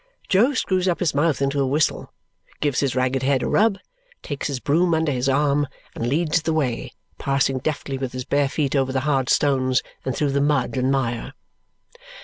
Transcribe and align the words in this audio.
Jo 0.29 0.55
screws 0.55 0.87
up 0.87 0.99
his 0.99 1.13
mouth 1.13 1.43
into 1.43 1.59
a 1.61 1.67
whistle, 1.67 2.11
gives 2.59 2.79
his 2.79 2.95
ragged 2.95 3.21
head 3.21 3.43
a 3.43 3.47
rub, 3.47 3.77
takes 4.23 4.47
his 4.47 4.59
broom 4.59 4.95
under 4.95 5.11
his 5.11 5.29
arm, 5.29 5.67
and 5.93 6.07
leads 6.07 6.41
the 6.41 6.53
way, 6.53 6.91
passing 7.19 7.59
deftly 7.59 7.99
with 7.99 8.11
his 8.11 8.25
bare 8.25 8.49
feet 8.49 8.75
over 8.75 8.91
the 8.91 9.01
hard 9.01 9.29
stones 9.29 9.83
and 10.03 10.17
through 10.17 10.31
the 10.31 10.41
mud 10.41 10.75
and 10.75 10.91
mire. 10.91 11.33